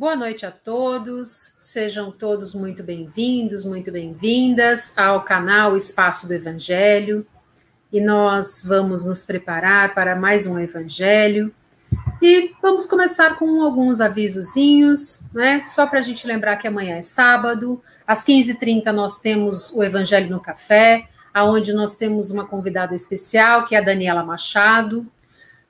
[0.00, 7.26] Boa noite a todos, sejam todos muito bem-vindos, muito bem-vindas ao canal Espaço do Evangelho.
[7.92, 11.54] E nós vamos nos preparar para mais um Evangelho.
[12.22, 15.64] E vamos começar com alguns avisozinhos, né?
[15.66, 20.30] Só para a gente lembrar que amanhã é sábado, às 15h30 nós temos o Evangelho
[20.30, 25.06] no Café, aonde nós temos uma convidada especial, que é a Daniela Machado.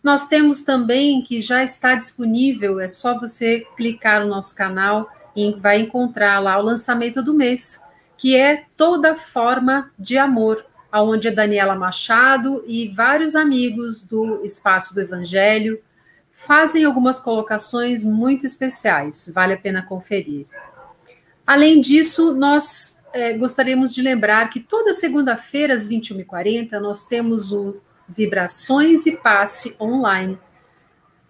[0.03, 5.53] Nós temos também que já está disponível, é só você clicar no nosso canal e
[5.53, 7.83] vai encontrar lá o lançamento do mês,
[8.17, 14.95] que é toda forma de amor, aonde a Daniela Machado e vários amigos do Espaço
[14.95, 15.81] do Evangelho
[16.33, 20.47] fazem algumas colocações muito especiais, vale a pena conferir.
[21.47, 27.77] Além disso, nós é, gostaríamos de lembrar que toda segunda-feira, às 21h40, nós temos o
[28.17, 30.39] Vibrações e Passe online.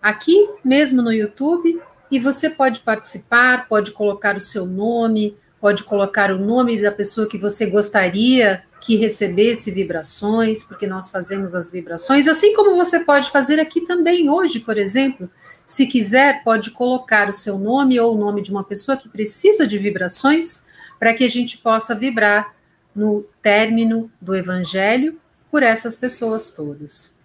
[0.00, 6.32] Aqui mesmo no YouTube, e você pode participar, pode colocar o seu nome, pode colocar
[6.32, 12.26] o nome da pessoa que você gostaria que recebesse vibrações, porque nós fazemos as vibrações,
[12.26, 15.30] assim como você pode fazer aqui também hoje, por exemplo.
[15.66, 19.66] Se quiser, pode colocar o seu nome ou o nome de uma pessoa que precisa
[19.66, 20.64] de vibrações,
[20.98, 22.54] para que a gente possa vibrar
[22.96, 25.16] no término do evangelho
[25.50, 27.16] por essas pessoas todas.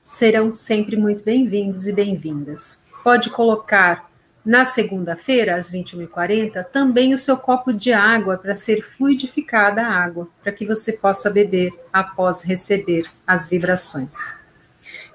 [0.00, 2.82] Serão sempre muito bem-vindos e bem-vindas.
[3.02, 4.10] Pode colocar
[4.44, 10.28] na segunda-feira, às 21h40, também o seu copo de água para ser fluidificada a água,
[10.42, 14.40] para que você possa beber após receber as vibrações.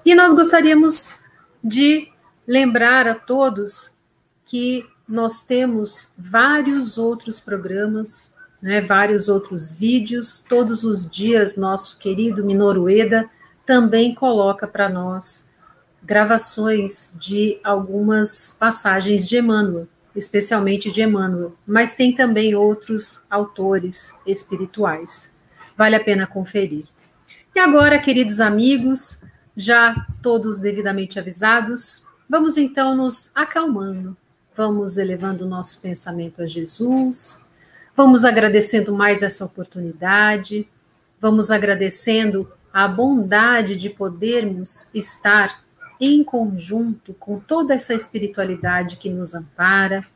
[0.04, 1.16] E nós gostaríamos
[1.62, 2.08] de
[2.46, 3.94] lembrar a todos
[4.44, 10.44] que nós temos vários outros programas né, vários outros vídeos.
[10.48, 13.28] Todos os dias, nosso querido Minorueda
[13.64, 15.48] também coloca para nós
[16.02, 19.86] gravações de algumas passagens de Emmanuel,
[20.16, 25.36] especialmente de Emmanuel, mas tem também outros autores espirituais.
[25.76, 26.86] Vale a pena conferir.
[27.54, 29.20] E agora, queridos amigos,
[29.56, 34.16] já todos devidamente avisados, vamos então nos acalmando,
[34.56, 37.44] vamos elevando o nosso pensamento a Jesus,
[37.98, 40.68] Vamos agradecendo mais essa oportunidade,
[41.20, 45.64] vamos agradecendo a bondade de podermos estar
[46.00, 50.06] em conjunto com toda essa espiritualidade que nos ampara,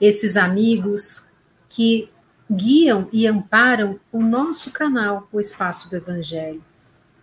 [0.00, 1.26] esses amigos
[1.68, 2.08] que
[2.48, 6.62] guiam e amparam o nosso canal, o Espaço do Evangelho,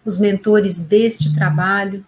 [0.03, 2.05] os mentores deste trabalho,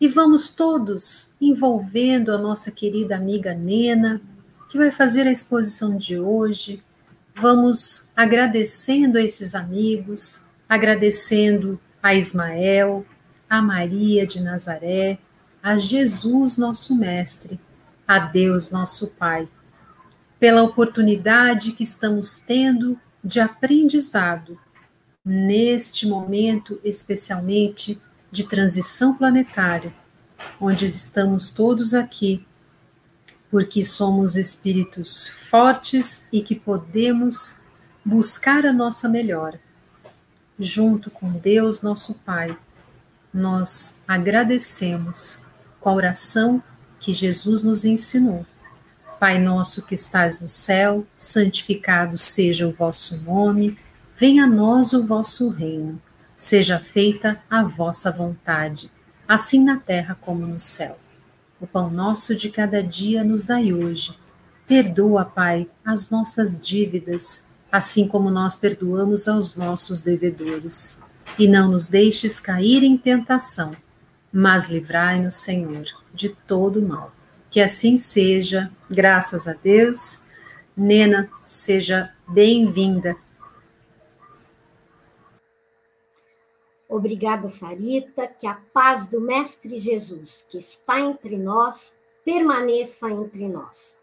[0.00, 4.20] e vamos todos envolvendo a nossa querida amiga Nena,
[4.68, 6.82] que vai fazer a exposição de hoje,
[7.40, 13.06] vamos agradecendo a esses amigos, agradecendo a Ismael,
[13.48, 15.18] a Maria de Nazaré,
[15.62, 17.58] a Jesus, nosso Mestre,
[18.06, 19.48] a Deus, nosso Pai,
[20.38, 24.58] pela oportunidade que estamos tendo de aprendizado
[25.24, 27.98] neste momento, especialmente
[28.30, 29.92] de transição planetária,
[30.60, 32.46] onde estamos todos aqui
[33.50, 37.60] porque somos espíritos fortes e que podemos
[38.04, 39.60] buscar a nossa melhora.
[40.58, 42.56] Junto com Deus, nosso Pai,
[43.32, 45.42] nós agradecemos
[45.80, 46.62] com a oração
[46.98, 48.44] que Jesus nos ensinou.
[49.20, 53.78] Pai nosso que estás no céu, santificado seja o vosso nome,
[54.16, 56.00] venha a nós o vosso reino,
[56.36, 58.90] seja feita a vossa vontade,
[59.26, 60.98] assim na terra como no céu.
[61.60, 64.16] O pão nosso de cada dia nos dai hoje.
[64.66, 71.00] Perdoa, Pai, as nossas dívidas, assim como nós perdoamos aos nossos devedores.
[71.38, 73.74] E não nos deixes cair em tentação,
[74.32, 77.12] mas livrai-nos, Senhor, de todo mal.
[77.50, 80.22] Que assim seja, graças a Deus.
[80.76, 83.16] Nena, seja bem-vinda
[86.88, 93.98] Obrigada, Sarita, que a paz do Mestre Jesus, que está entre nós, permaneça entre nós.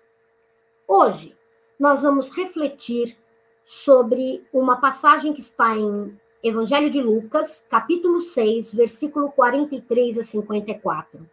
[0.88, 1.36] Hoje,
[1.80, 3.18] nós vamos refletir
[3.65, 11.27] sobre uma passagem que está em Evangelho de Lucas, capítulo 6, versículo 43 a 54,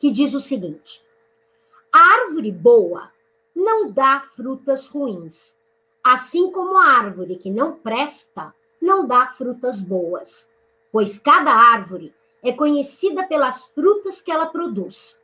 [0.00, 1.06] que diz o seguinte:
[1.92, 3.12] A árvore boa
[3.54, 5.56] não dá frutas ruins,
[6.02, 8.52] assim como a árvore que não presta
[8.82, 10.50] não dá frutas boas
[10.96, 15.20] pois cada árvore é conhecida pelas frutas que ela produz.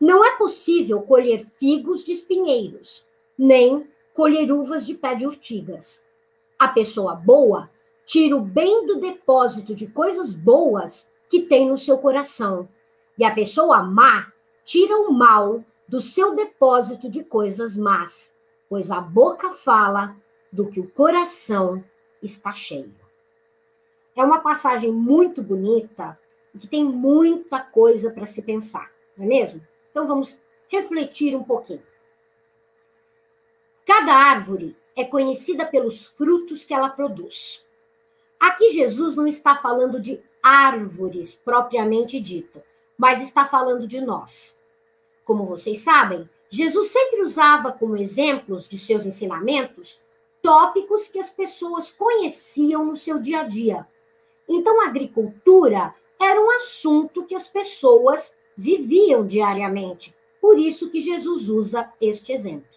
[0.00, 3.04] Não é possível colher figos de espinheiros,
[3.36, 6.02] nem colher uvas de pé de urtigas.
[6.58, 7.68] A pessoa boa
[8.06, 12.66] tira o bem do depósito de coisas boas que tem no seu coração,
[13.18, 14.32] e a pessoa má
[14.64, 18.32] tira o mal do seu depósito de coisas más,
[18.70, 20.16] pois a boca fala
[20.50, 21.84] do que o coração
[22.22, 23.09] está cheio.
[24.16, 26.18] É uma passagem muito bonita
[26.58, 29.66] que tem muita coisa para se pensar, não é mesmo?
[29.90, 31.82] Então vamos refletir um pouquinho.
[33.86, 37.66] Cada árvore é conhecida pelos frutos que ela produz.
[38.38, 42.64] Aqui Jesus não está falando de árvores propriamente dita,
[42.96, 44.56] mas está falando de nós.
[45.24, 50.00] Como vocês sabem, Jesus sempre usava como exemplos de seus ensinamentos
[50.42, 53.86] tópicos que as pessoas conheciam no seu dia a dia.
[54.52, 60.12] Então, a agricultura era um assunto que as pessoas viviam diariamente.
[60.40, 62.68] Por isso que Jesus usa este exemplo.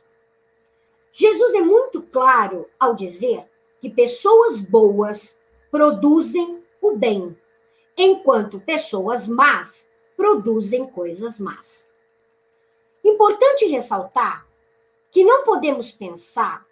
[1.11, 3.49] Jesus é muito claro ao dizer
[3.79, 5.35] que pessoas boas
[5.71, 7.35] produzem o bem,
[7.97, 11.89] enquanto pessoas más produzem coisas más.
[13.03, 14.47] Importante ressaltar
[15.09, 16.65] que não podemos pensar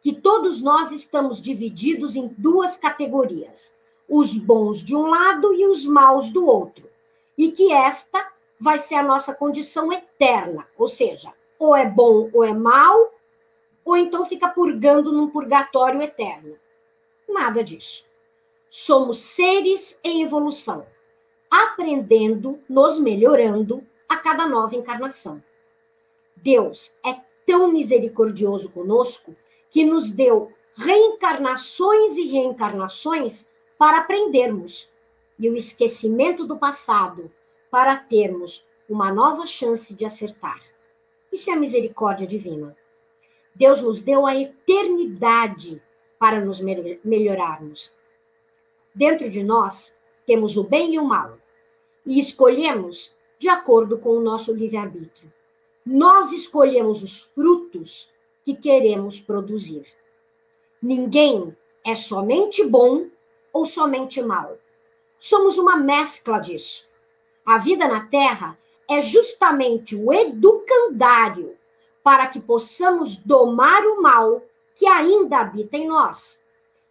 [0.00, 3.74] que todos nós estamos divididos em duas categorias,
[4.08, 6.88] os bons de um lado e os maus do outro,
[7.36, 12.42] e que esta vai ser a nossa condição eterna, ou seja, ou é bom ou
[12.42, 13.12] é mal,
[13.84, 16.56] ou então fica purgando num purgatório eterno.
[17.28, 18.04] Nada disso.
[18.70, 20.86] Somos seres em evolução,
[21.50, 25.42] aprendendo, nos melhorando a cada nova encarnação.
[26.36, 29.34] Deus é tão misericordioso conosco
[29.70, 33.47] que nos deu reencarnações e reencarnações
[33.78, 34.90] para aprendermos
[35.38, 37.30] e o esquecimento do passado
[37.70, 40.60] para termos uma nova chance de acertar.
[41.32, 42.76] Isso é a misericórdia divina.
[43.54, 45.80] Deus nos deu a eternidade
[46.18, 46.60] para nos
[47.04, 47.92] melhorarmos.
[48.94, 49.96] Dentro de nós
[50.26, 51.38] temos o bem e o mal
[52.04, 55.32] e escolhemos de acordo com o nosso livre-arbítrio.
[55.86, 58.10] Nós escolhemos os frutos
[58.44, 59.86] que queremos produzir.
[60.82, 63.06] Ninguém é somente bom
[63.58, 64.56] ou somente mal.
[65.18, 66.86] Somos uma mescla disso.
[67.44, 68.56] A vida na Terra
[68.88, 71.56] é justamente o educandário
[72.02, 74.42] para que possamos domar o mal
[74.76, 76.40] que ainda habita em nós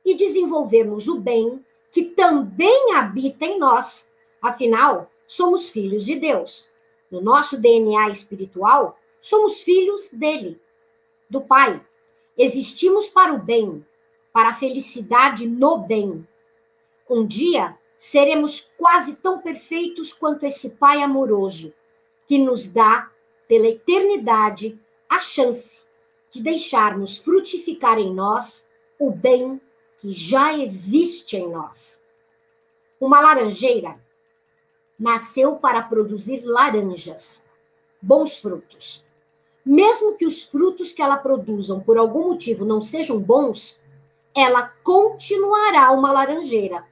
[0.04, 4.12] e desenvolvermos o bem que também habita em nós.
[4.42, 6.68] Afinal, somos filhos de Deus.
[7.10, 10.60] No nosso DNA espiritual, somos filhos dele
[11.30, 11.82] do Pai.
[12.38, 13.86] Existimos para o bem,
[14.34, 16.28] para a felicidade no bem.
[17.10, 21.74] Um dia seremos quase tão perfeitos quanto esse Pai amoroso,
[22.28, 23.10] que nos dá,
[23.48, 25.86] pela eternidade, a chance
[26.32, 28.68] de deixarmos frutificar em nós
[29.00, 29.62] o bem
[29.98, 32.04] que já existe em nós.
[33.00, 33.98] Uma laranjeira
[35.00, 37.44] nasceu para produzir laranjas,
[38.02, 39.06] bons frutos.
[39.66, 43.80] Mesmo que os frutos que ela produzam por algum motivo não sejam bons,
[44.36, 46.86] ela continuará uma laranjeira.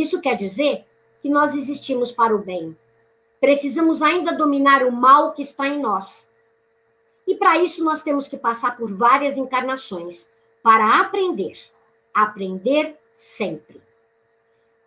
[0.00, 0.84] Isso quer dizer
[1.20, 2.76] que nós existimos para o bem.
[3.40, 6.30] Precisamos ainda dominar o mal que está em nós.
[7.26, 10.30] E para isso nós temos que passar por várias encarnações
[10.62, 11.58] para aprender.
[12.14, 13.82] Aprender sempre.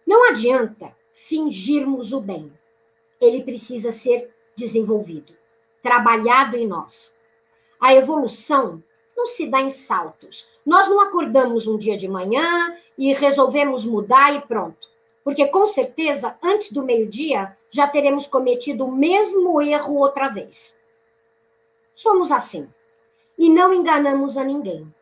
[0.08, 2.52] Não adianta fingirmos o bem.
[3.20, 5.36] Ele precisa ser desenvolvido
[5.82, 7.16] trabalhado em nós.
[7.80, 8.84] A evolução
[9.16, 10.48] não se dá em saltos.
[10.66, 14.91] Nós não acordamos um dia de manhã e resolvemos mudar e pronto.
[15.24, 20.78] Porque com certeza, antes do meio-dia, já teremos cometido o mesmo erro outra vez.
[21.94, 22.68] Somos assim.
[23.38, 24.94] E não enganamos a ninguém,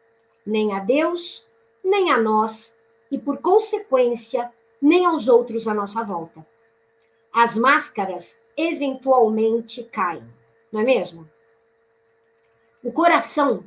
[0.45, 1.47] nem a Deus,
[1.83, 2.75] nem a nós,
[3.11, 6.45] e por consequência, nem aos outros à nossa volta.
[7.33, 10.23] As máscaras eventualmente caem
[10.71, 11.29] não é mesmo?
[12.83, 13.63] O coração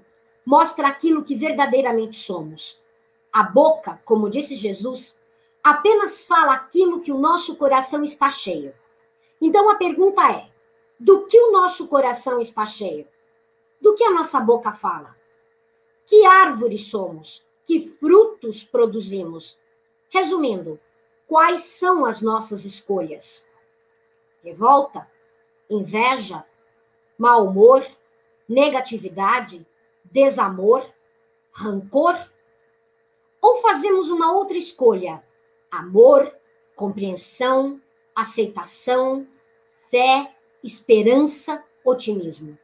[0.46, 2.80] mostra aquilo que verdadeiramente somos.
[3.32, 5.18] A boca, como disse Jesus,
[5.62, 8.74] apenas fala aquilo que o nosso coração está cheio.
[9.40, 10.50] Então a pergunta é:
[10.98, 13.06] do que o nosso coração está cheio?
[13.80, 15.16] Do que a nossa boca fala?
[16.06, 17.44] Que árvore somos?
[17.64, 19.58] Que frutos produzimos?
[20.08, 20.78] Resumindo,
[21.26, 23.46] quais são as nossas escolhas?
[24.42, 25.10] Revolta?
[25.70, 26.44] Inveja?
[27.22, 27.86] mau humor,
[28.48, 29.64] negatividade,
[30.04, 30.84] desamor,
[31.52, 32.18] rancor?
[33.40, 35.22] Ou fazemos uma outra escolha?
[35.72, 36.30] Amor,
[36.76, 37.80] compreensão,
[38.14, 39.26] aceitação,
[39.90, 40.30] fé,
[40.62, 42.58] esperança, otimismo.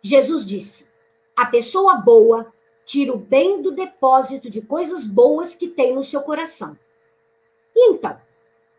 [0.00, 0.88] Jesus disse:
[1.36, 2.50] a pessoa boa
[2.86, 6.78] tira o bem do depósito de coisas boas que tem no seu coração.
[7.76, 8.18] Então,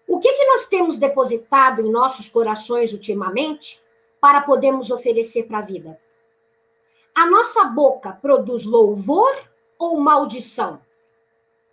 [0.07, 3.79] o que, que nós temos depositado em nossos corações ultimamente
[4.19, 6.01] para podermos oferecer para a vida?
[7.13, 9.31] A nossa boca produz louvor
[9.77, 10.81] ou maldição?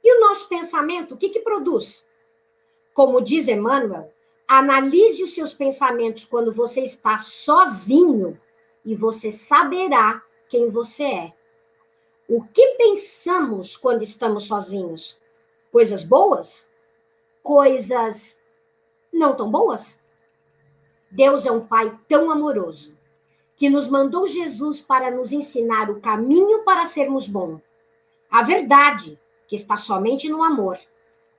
[0.07, 2.09] E o nosso pensamento, o que, que produz?
[2.95, 4.15] Como diz Emmanuel,
[4.47, 8.41] analise os seus pensamentos quando você está sozinho
[8.85, 11.33] e você saberá quem você é.
[12.29, 15.19] O que pensamos quando estamos sozinhos?
[15.73, 16.69] Coisas boas?
[17.43, 18.41] Coisas
[19.13, 19.99] não tão boas?
[21.11, 22.97] Deus é um Pai tão amoroso
[23.57, 27.61] que nos mandou Jesus para nos ensinar o caminho para sermos bons,
[28.31, 30.79] a verdade, que está somente no amor,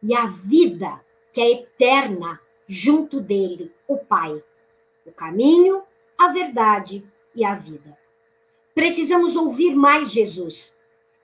[0.02, 4.44] e a vida, que é eterna, junto dele, o Pai.
[5.06, 5.84] O caminho,
[6.18, 7.98] a verdade e a vida.
[8.74, 10.76] Precisamos ouvir mais Jesus.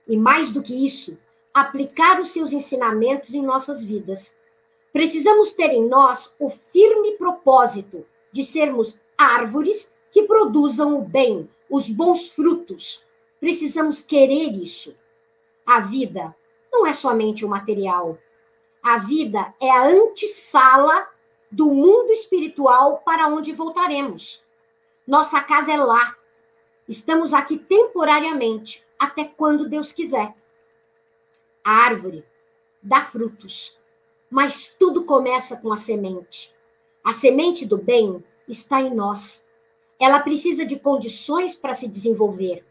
[0.08, 1.18] E mais do que isso,
[1.54, 4.38] aplicar os seus ensinamentos em nossas vidas.
[4.92, 11.90] Precisamos ter em nós o firme propósito de sermos árvores que produzam o bem, os
[11.90, 13.04] bons frutos.
[13.40, 14.96] Precisamos querer isso.
[15.66, 16.36] A vida
[16.74, 18.18] não é somente o material.
[18.82, 21.08] A vida é a antessala
[21.51, 24.44] do mundo espiritual para onde voltaremos.
[25.06, 26.18] Nossa casa é lá.
[26.89, 30.36] Estamos aqui temporariamente, até quando Deus quiser.
[31.63, 32.25] A árvore
[32.82, 33.80] dá frutos,
[34.30, 36.53] mas tudo começa com a semente.
[37.03, 39.46] A semente do bem está em nós.
[40.00, 42.65] Ela precisa de condições para se desenvolver,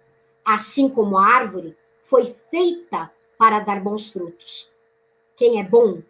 [0.44, 3.10] assim como a árvore foi feita
[3.42, 4.70] para dar bons frutos.
[5.34, 6.00] Quem é bom,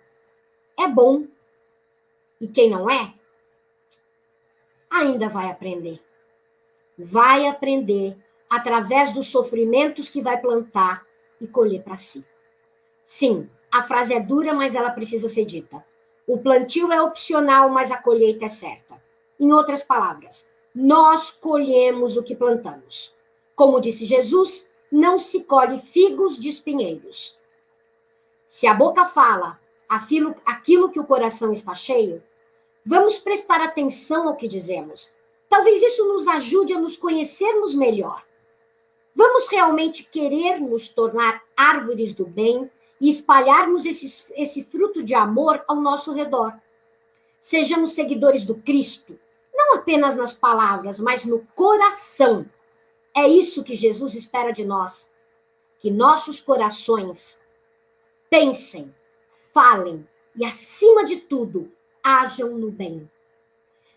[0.78, 1.26] é bom.
[2.38, 3.14] E quem não é,
[4.90, 5.98] ainda vai aprender.
[6.98, 8.18] Vai aprender
[8.50, 11.06] através dos sofrimentos que vai plantar
[11.40, 12.22] e colher para si.
[13.02, 15.82] Sim, a frase é dura, mas ela precisa ser dita.
[16.26, 19.02] O plantio é opcional, mas a colheita é certa.
[19.40, 23.16] Em outras palavras, nós colhemos o que plantamos.
[23.56, 27.38] Como disse Jesus, não se colhe figos de espinheiros.
[28.46, 29.58] Se a boca fala
[29.88, 32.22] aquilo, aquilo que o coração está cheio,
[32.84, 35.10] vamos prestar atenção ao que dizemos.
[35.48, 38.22] Talvez isso nos ajude a nos conhecermos melhor.
[39.14, 42.70] Vamos realmente querer nos tornar árvores do bem
[43.00, 46.52] e espalharmos esse, esse fruto de amor ao nosso redor.
[47.40, 49.18] Sejamos seguidores do Cristo,
[49.52, 52.46] não apenas nas palavras, mas no coração.
[53.14, 55.10] É isso que Jesus espera de nós.
[55.78, 57.40] Que nossos corações
[58.30, 58.94] pensem,
[59.52, 61.70] falem e, acima de tudo,
[62.02, 63.10] ajam no bem.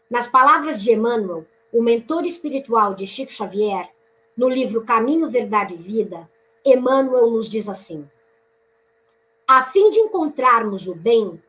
[0.10, 3.92] Nas palavras de Emmanuel, o mentor espiritual de Chico Xavier,
[4.36, 6.30] no livro Caminho, Verdade e Vida,
[6.66, 8.10] Emmanuel nos diz assim:
[9.48, 11.40] a fim de encontrarmos o bem,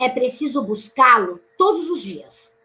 [0.00, 2.56] é preciso buscá-lo todos os dias.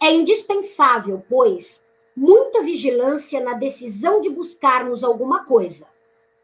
[0.00, 1.84] É indispensável, pois,
[2.16, 5.86] muita vigilância na decisão de buscarmos alguma coisa,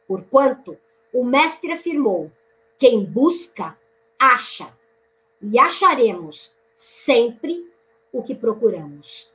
[0.07, 0.77] porquanto
[1.13, 2.31] o Mestre afirmou:
[2.79, 3.77] quem busca,
[4.19, 4.73] acha,
[5.41, 7.71] e acharemos sempre
[8.13, 9.31] o que procuramos.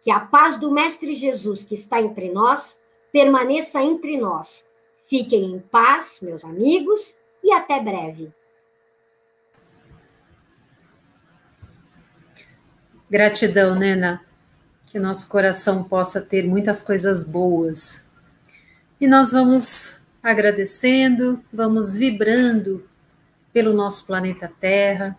[0.00, 2.80] Que a paz do Mestre Jesus que está entre nós
[3.12, 4.68] permaneça entre nós.
[5.06, 8.32] Fiquem em paz, meus amigos, e até breve.
[13.10, 14.27] Gratidão, Nena.
[14.90, 18.04] Que nosso coração possa ter muitas coisas boas.
[19.00, 22.84] E nós vamos agradecendo, vamos vibrando
[23.52, 25.16] pelo nosso planeta Terra,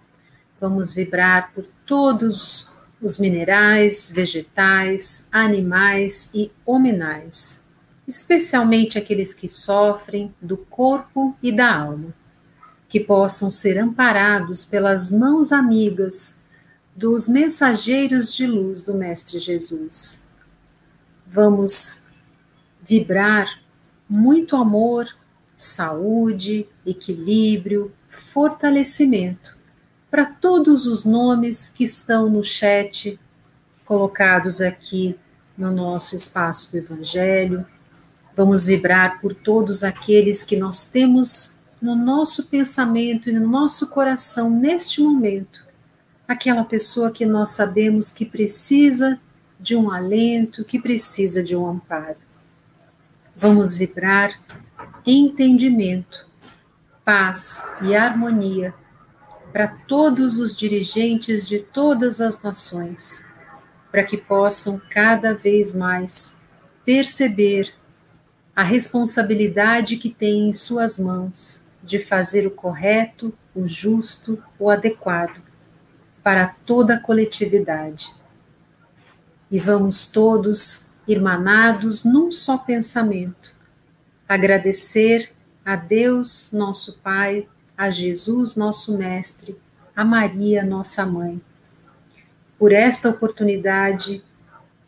[0.60, 2.70] vamos vibrar por todos
[3.02, 7.64] os minerais, vegetais, animais e hominais
[8.10, 12.12] especialmente aqueles que sofrem do corpo e da alma,
[12.90, 16.39] que possam ser amparados pelas mãos amigas
[17.00, 20.24] dos mensageiros de luz do Mestre Jesus.
[21.26, 22.04] Vamos
[22.82, 23.48] vibrar
[24.10, 25.08] muito amor,
[25.56, 29.58] saúde, equilíbrio, fortalecimento
[30.12, 33.20] para todos os nomes que estão no chat
[33.86, 35.16] colocados aqui
[35.58, 37.66] no nosso espaço do Evangelho
[38.40, 44.50] Vamos vibrar por todos aqueles que nós temos no nosso pensamento e no nosso coração
[44.50, 45.68] neste momento.
[46.30, 49.20] Aquela pessoa que nós sabemos que precisa
[49.60, 52.20] de um alento, que precisa de um amparo.
[53.36, 54.40] Vamos vibrar
[55.04, 56.28] entendimento,
[57.04, 58.76] paz e harmonia
[59.52, 63.28] para todos os dirigentes de todas as nações,
[63.92, 66.40] para que possam cada vez mais
[66.86, 67.74] perceber
[68.56, 75.49] a responsabilidade que tem em suas mãos de fazer o correto, o justo, o adequado
[76.24, 78.14] para toda a coletividade.
[79.50, 83.56] E vamos todos, irmanados num só pensamento,
[84.28, 85.32] agradecer
[85.66, 87.48] a Deus, nosso Pai,
[87.78, 89.58] a Jesus, nosso Mestre,
[89.96, 91.42] a Maria, nossa Mãe,
[92.58, 94.24] por esta oportunidade,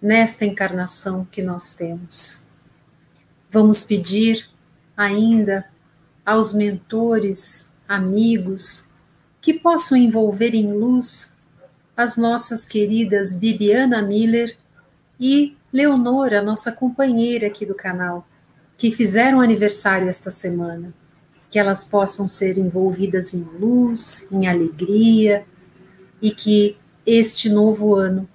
[0.01, 2.45] nesta encarnação que nós temos.
[3.51, 4.49] Vamos pedir
[4.95, 5.65] ainda
[6.25, 8.90] aos mentores, amigos,
[9.41, 11.35] que possam envolver em luz
[11.97, 14.55] as nossas queridas Bibiana Miller
[15.19, 18.27] e Leonora, nossa companheira aqui do canal,
[18.77, 20.93] que fizeram aniversário esta semana.
[21.49, 25.43] Que elas possam ser envolvidas em luz, em alegria
[26.21, 28.27] e que este novo ano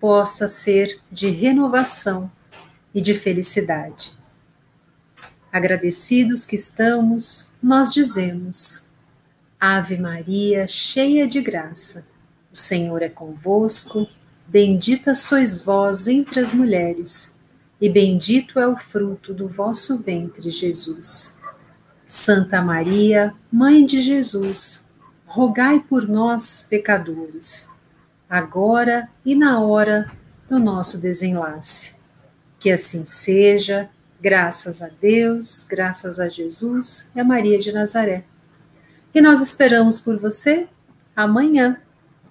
[0.00, 2.30] possa ser de renovação
[2.94, 4.12] e de felicidade.
[5.52, 8.86] Agradecidos que estamos, nós dizemos:
[9.64, 12.04] Ave Maria, cheia de graça,
[12.52, 14.08] o Senhor é convosco,
[14.44, 17.36] bendita sois vós entre as mulheres,
[17.80, 21.38] e bendito é o fruto do vosso ventre, Jesus.
[22.04, 24.84] Santa Maria, Mãe de Jesus,
[25.24, 27.68] rogai por nós, pecadores,
[28.28, 30.10] agora e na hora
[30.48, 31.94] do nosso desenlace.
[32.58, 33.88] Que assim seja
[34.20, 38.22] Graças a Deus, graças a Jesus e a Maria de Nazaré.
[39.14, 40.66] E nós esperamos por você
[41.14, 41.78] amanhã,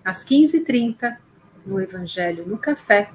[0.03, 1.15] às 15h30,
[1.65, 3.11] no Evangelho no Café,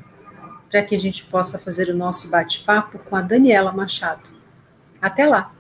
[0.71, 4.29] para que a gente possa fazer o nosso bate-papo com a Daniela Machado.
[5.01, 5.56] Até lá!